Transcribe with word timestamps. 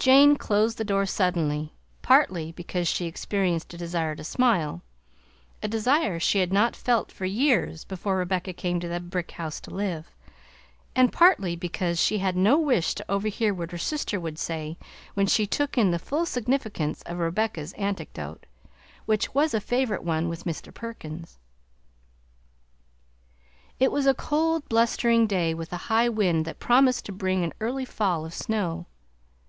Jane 0.00 0.36
closed 0.36 0.76
the 0.76 0.84
door 0.84 1.06
suddenly, 1.06 1.72
partly 2.02 2.52
because 2.52 2.88
she 2.88 3.06
experienced 3.06 3.72
a 3.72 3.78
desire 3.78 4.14
to 4.16 4.24
smile 4.24 4.82
(a 5.62 5.68
desire 5.68 6.18
she 6.20 6.40
had 6.40 6.52
not 6.52 6.76
felt 6.76 7.10
for 7.12 7.24
years 7.24 7.84
before 7.84 8.16
Rebecca 8.18 8.52
came 8.52 8.80
to 8.80 8.88
the 8.88 9.00
brick 9.00 9.30
house 9.30 9.60
to 9.60 9.70
live), 9.70 10.10
and 10.94 11.12
partly 11.12 11.56
because 11.56 11.98
she 12.02 12.18
had 12.18 12.36
no 12.36 12.58
wish 12.58 12.94
to 12.96 13.10
overhear 13.10 13.54
what 13.54 13.70
her 13.70 13.78
sister 13.78 14.18
would 14.20 14.38
say 14.38 14.76
when 15.14 15.26
she 15.26 15.46
took 15.46 15.78
in 15.78 15.90
the 15.92 16.00
full 16.00 16.26
significance 16.26 17.00
of 17.06 17.18
Rebecca's 17.18 17.72
anecdote, 17.74 18.44
which 19.06 19.34
was 19.34 19.54
a 19.54 19.60
favorite 19.60 20.04
one 20.04 20.28
with 20.28 20.44
Mr. 20.44 20.74
Perkins. 20.74 21.38
It 23.78 23.92
was 23.92 24.04
a 24.04 24.14
cold 24.14 24.68
blustering 24.68 25.26
day 25.26 25.54
with 25.54 25.72
a 25.72 25.76
high 25.88 26.08
wind 26.10 26.44
that 26.44 26.58
promised 26.58 27.06
to 27.06 27.12
bring 27.12 27.42
an 27.44 27.54
early 27.60 27.84
fall 27.84 28.26
of 28.26 28.34
snow. 28.34 28.86